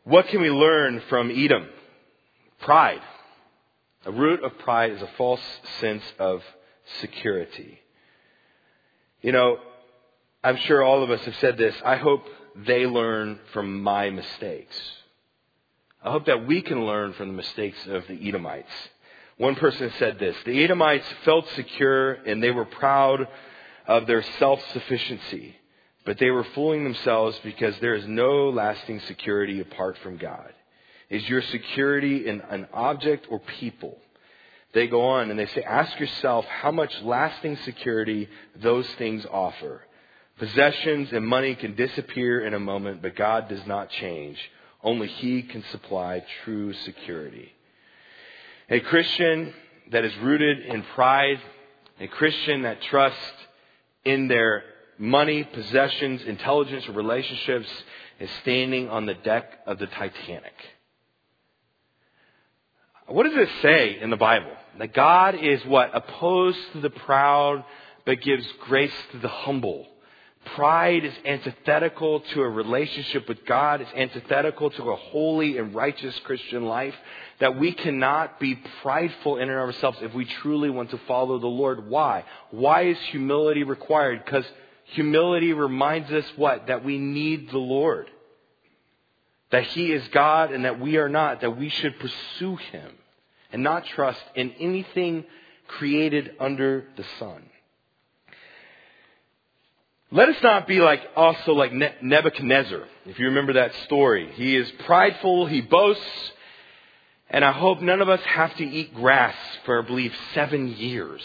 [0.04, 1.67] What can we learn from Edom?
[2.60, 3.02] Pride.
[4.06, 5.41] A root of pride is a false
[5.80, 6.41] sense of
[7.00, 7.80] security.
[9.21, 9.58] You know,
[10.43, 11.76] I'm sure all of us have said this.
[11.86, 14.76] I hope they learn from my mistakes.
[16.04, 18.72] I hope that we can learn from the mistakes of the Edomites.
[19.38, 23.28] One person said this The Edomites felt secure and they were proud
[23.88, 25.56] of their self sufficiency,
[26.06, 30.52] but they were fooling themselves because there is no lasting security apart from God.
[31.10, 33.98] Is your security in an object or people?
[34.74, 39.82] They go on and they say, ask yourself how much lasting security those things offer.
[40.38, 44.40] Possessions and money can disappear in a moment, but God does not change.
[44.84, 47.54] Only He can supply true security.
[48.70, 49.54] A Christian
[49.91, 51.39] that is rooted in pride,
[52.00, 53.20] a Christian that trusts
[54.06, 54.63] in their
[54.98, 57.67] money, possessions, intelligence, or relationships
[58.20, 60.54] is standing on the deck of the Titanic.
[63.08, 64.52] What does it say in the Bible?
[64.78, 65.91] That God is what?
[65.94, 67.65] Opposed to the proud,
[68.06, 69.88] but gives grace to the humble.
[70.45, 73.80] Pride is antithetical to a relationship with God.
[73.82, 76.95] It's antithetical to a holy and righteous Christian life.
[77.39, 81.38] That we cannot be prideful in and of ourselves if we truly want to follow
[81.38, 81.88] the Lord.
[81.88, 82.25] Why?
[82.49, 84.25] Why is humility required?
[84.25, 84.45] Because
[84.86, 86.67] humility reminds us what?
[86.67, 88.10] That we need the Lord.
[89.51, 91.41] That He is God and that we are not.
[91.41, 92.91] That we should pursue Him
[93.51, 95.23] and not trust in anything
[95.67, 97.43] created under the sun.
[100.13, 101.71] Let us not be like also like
[102.02, 102.84] Nebuchadnezzar.
[103.06, 106.32] If you remember that story, he is prideful, he boasts,
[107.30, 111.21] and I hope none of us have to eat grass for, I believe, seven years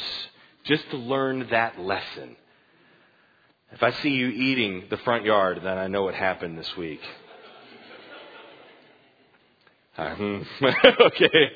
[0.63, 2.37] just to learn that lesson.
[3.73, 7.01] If I see you eating the front yard, then I know what happened this week.
[9.99, 11.51] Okay,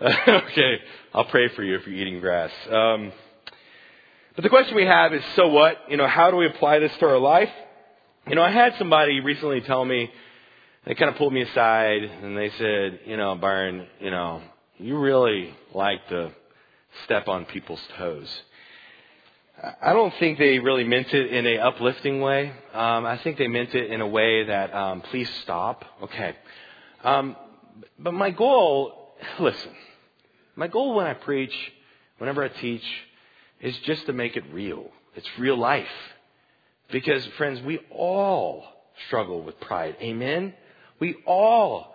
[0.28, 0.78] okay.
[1.14, 2.50] I'll pray for you if you're eating grass.
[2.68, 3.12] Um,
[4.34, 5.76] but the question we have is, so what?
[5.88, 7.50] You know, how do we apply this to our life?
[8.26, 10.10] You know, I had somebody recently tell me,
[10.86, 14.42] they kind of pulled me aside and they said, you know, Byron, you know,
[14.78, 16.32] you really like to
[17.04, 18.28] step on people's toes.
[19.80, 22.50] I don't think they really meant it in a uplifting way.
[22.72, 25.84] Um, I think they meant it in a way that, um, please stop.
[26.02, 26.34] Okay.
[27.02, 27.36] Um,
[27.98, 29.70] but my goal, listen,
[30.56, 31.54] my goal when I preach,
[32.18, 32.84] whenever I teach,
[33.60, 34.90] is just to make it real.
[35.14, 35.86] It's real life.
[36.90, 38.64] Because, friends, we all
[39.06, 39.96] struggle with pride.
[40.00, 40.54] Amen?
[41.00, 41.94] We all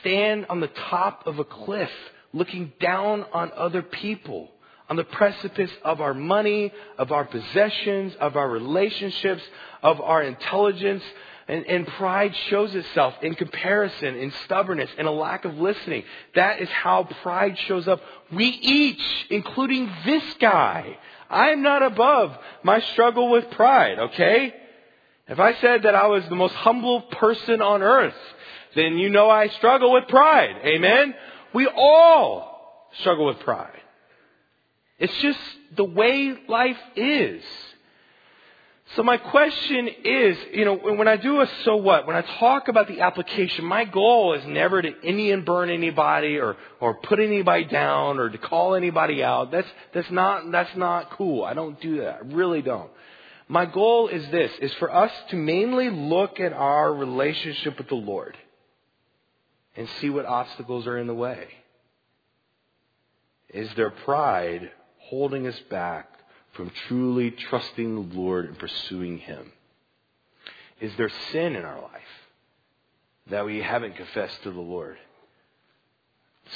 [0.00, 1.90] stand on the top of a cliff
[2.32, 4.50] looking down on other people,
[4.88, 9.42] on the precipice of our money, of our possessions, of our relationships,
[9.82, 11.02] of our intelligence,
[11.48, 16.04] and, and, pride shows itself in comparison, in stubbornness, in a lack of listening.
[16.34, 18.02] That is how pride shows up.
[18.30, 20.98] We each, including this guy,
[21.30, 24.54] I am not above my struggle with pride, okay?
[25.26, 28.16] If I said that I was the most humble person on earth,
[28.74, 30.56] then you know I struggle with pride.
[30.64, 31.14] Amen?
[31.54, 33.80] We all struggle with pride.
[34.98, 35.38] It's just
[35.76, 37.42] the way life is.
[38.96, 42.68] So my question is, you know, when I do a so what, when I talk
[42.68, 47.64] about the application, my goal is never to Indian burn anybody or, or put anybody
[47.64, 49.50] down or to call anybody out.
[49.50, 51.44] That's, that's not, that's not cool.
[51.44, 52.14] I don't do that.
[52.22, 52.90] I really don't.
[53.48, 57.94] My goal is this, is for us to mainly look at our relationship with the
[57.94, 58.36] Lord.
[59.78, 61.46] and see what obstacles are in the way.
[63.50, 66.10] Is there pride holding us back
[66.58, 69.52] from truly trusting the Lord and pursuing Him?
[70.80, 72.02] Is there sin in our life
[73.30, 74.98] that we haven't confessed to the Lord?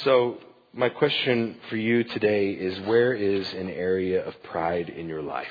[0.03, 0.39] So,
[0.73, 5.47] my question for you today is where is an area of pride in your life?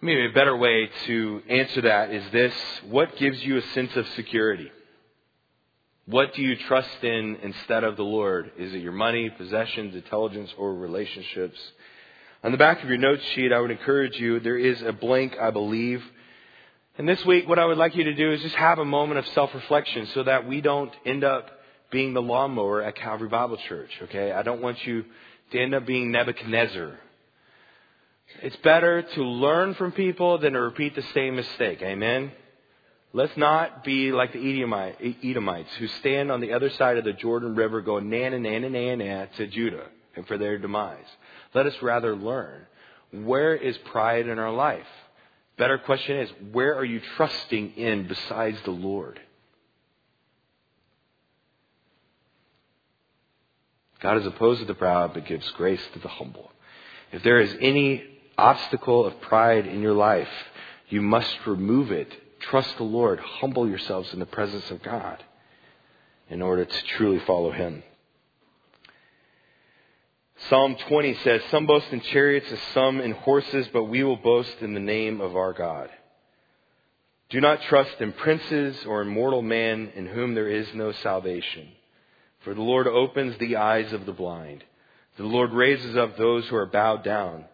[0.00, 2.54] Maybe a better way to answer that is this
[2.88, 4.72] What gives you a sense of security?
[6.10, 8.50] What do you trust in instead of the Lord?
[8.58, 11.58] Is it your money, possessions, intelligence, or relationships?
[12.42, 15.36] On the back of your notes sheet, I would encourage you, there is a blank,
[15.40, 16.02] I believe.
[16.98, 19.18] And this week, what I would like you to do is just have a moment
[19.20, 21.48] of self reflection so that we don't end up
[21.90, 24.32] being the lawnmower at Calvary Bible Church, okay?
[24.32, 25.04] I don't want you
[25.52, 26.98] to end up being Nebuchadnezzar
[28.42, 31.82] it's better to learn from people than to repeat the same mistake.
[31.82, 32.32] Amen?
[33.12, 37.56] Let's not be like the Edomites who stand on the other side of the Jordan
[37.56, 41.06] River going na na na na to Judah and for their demise.
[41.52, 42.66] Let us rather learn.
[43.12, 44.86] Where is pride in our life?
[45.58, 49.20] Better question is, where are you trusting in besides the Lord?
[54.00, 56.50] God is opposed to the proud, but gives grace to the humble.
[57.12, 58.02] If there is any
[58.38, 60.28] obstacle of pride in your life,
[60.88, 62.10] you must remove it.
[62.40, 63.20] Trust the Lord.
[63.20, 65.22] Humble yourselves in the presence of God
[66.28, 67.82] in order to truly follow Him.
[70.48, 74.56] Psalm 20 says, Some boast in chariots and some in horses, but we will boast
[74.60, 75.90] in the name of our God.
[77.28, 81.68] Do not trust in princes or in mortal man in whom there is no salvation.
[82.40, 84.64] For the Lord opens the eyes of the blind.
[85.16, 87.44] The Lord raises up those who are bowed down.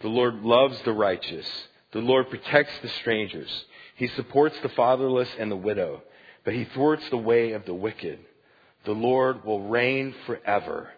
[0.00, 1.46] The Lord loves the righteous.
[1.92, 3.64] The Lord protects the strangers.
[3.96, 6.02] He supports the fatherless and the widow,
[6.44, 8.18] but he thwarts the way of the wicked.
[8.84, 10.90] The Lord will reign forever.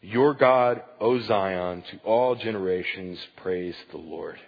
[0.00, 4.38] Your God, O Zion, to all generations, praise the Lord.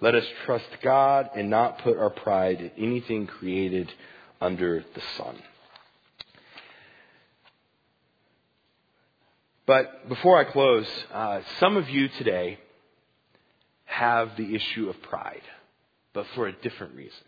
[0.00, 3.92] Let us trust God and not put our pride in anything created
[4.40, 5.36] under the sun.
[9.66, 12.58] But before I close, uh, some of you today
[13.84, 15.42] have the issue of pride,
[16.12, 17.24] but for a different reason.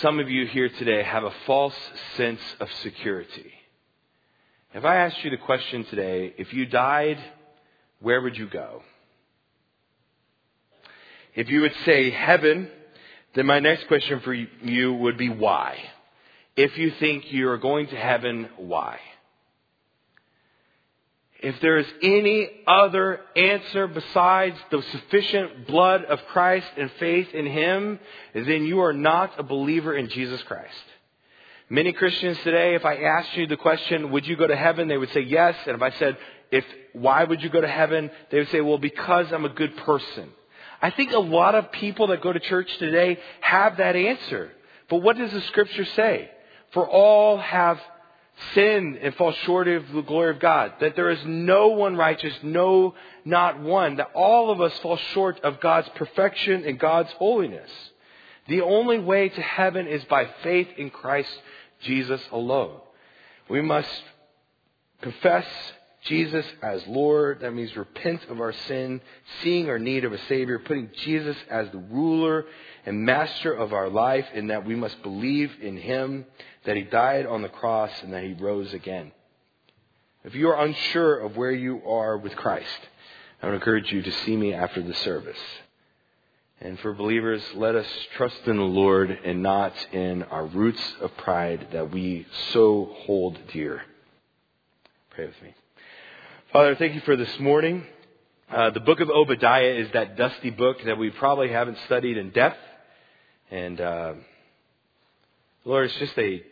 [0.00, 1.76] Some of you here today have a false
[2.16, 3.52] sense of security.
[4.72, 7.18] If I asked you the question today, if you died,
[8.00, 8.82] where would you go?
[11.34, 12.68] If you would say heaven,
[13.34, 15.78] then my next question for you would be why?
[16.56, 18.98] If you think you are going to heaven, why?
[21.42, 27.46] If there is any other answer besides the sufficient blood of Christ and faith in
[27.46, 27.98] Him,
[28.34, 30.84] then you are not a believer in Jesus Christ.
[31.70, 34.88] Many Christians today, if I asked you the question, would you go to heaven?
[34.88, 35.56] They would say yes.
[35.66, 36.18] And if I said,
[36.50, 38.10] if, why would you go to heaven?
[38.30, 40.30] They would say, well, because I'm a good person.
[40.82, 44.50] I think a lot of people that go to church today have that answer.
[44.90, 46.30] But what does the scripture say?
[46.72, 47.80] For all have
[48.54, 50.74] sin and fall short of the glory of God.
[50.80, 53.96] That there is no one righteous, no, not one.
[53.96, 57.70] That all of us fall short of God's perfection and God's holiness.
[58.48, 61.30] The only way to heaven is by faith in Christ
[61.82, 62.80] Jesus alone.
[63.48, 64.02] We must
[65.02, 65.46] confess
[66.04, 67.40] Jesus as Lord.
[67.40, 69.00] That means repent of our sin,
[69.42, 72.46] seeing our need of a Savior, putting Jesus as the ruler
[72.90, 76.26] and master of our life, in that we must believe in Him,
[76.64, 79.12] that He died on the cross, and that He rose again.
[80.24, 82.80] If you are unsure of where you are with Christ,
[83.40, 85.38] I would encourage you to see me after the service.
[86.60, 87.86] And for believers, let us
[88.16, 93.38] trust in the Lord and not in our roots of pride that we so hold
[93.52, 93.82] dear.
[95.10, 95.54] Pray with me.
[96.52, 97.86] Father, thank you for this morning.
[98.50, 102.30] Uh, the book of Obadiah is that dusty book that we probably haven't studied in
[102.30, 102.58] depth.
[103.50, 104.12] And uh,
[105.64, 106.42] Lord, it's just a,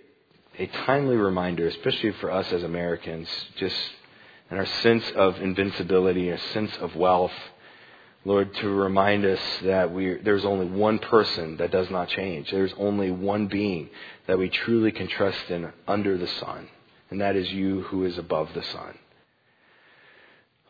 [0.59, 3.77] a timely reminder, especially for us as Americans, just
[4.51, 7.33] in our sense of invincibility, our sense of wealth.
[8.25, 12.51] Lord, to remind us that we, there's only one person that does not change.
[12.51, 13.91] There's only one being
[14.27, 16.69] that we truly can trust in under the sun,
[17.11, 18.99] and that is you who is above the sun.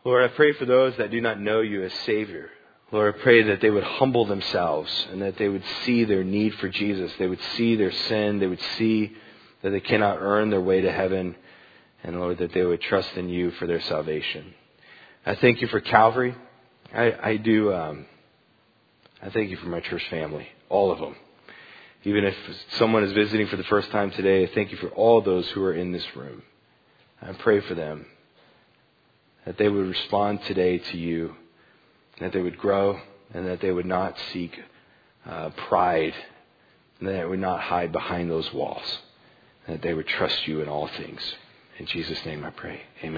[0.05, 2.49] Lord, I pray for those that do not know you as Savior.
[2.91, 6.55] Lord, I pray that they would humble themselves and that they would see their need
[6.55, 7.11] for Jesus.
[7.19, 8.39] They would see their sin.
[8.39, 9.15] They would see
[9.61, 11.35] that they cannot earn their way to heaven.
[12.03, 14.53] And Lord, that they would trust in you for their salvation.
[15.25, 16.35] I thank you for Calvary.
[16.93, 17.73] I, I do.
[17.73, 18.05] Um,
[19.21, 20.47] I thank you for my church family.
[20.69, 21.15] All of them.
[22.05, 22.35] Even if
[22.77, 25.63] someone is visiting for the first time today, I thank you for all those who
[25.63, 26.41] are in this room.
[27.21, 28.05] I pray for them
[29.45, 31.35] that they would respond today to you,
[32.19, 32.99] that they would grow,
[33.33, 34.59] and that they would not seek
[35.25, 36.13] uh, pride,
[36.99, 38.99] and that they would not hide behind those walls,
[39.65, 41.21] and that they would trust you in all things.
[41.77, 42.81] In Jesus' name I pray.
[43.03, 43.17] Amen.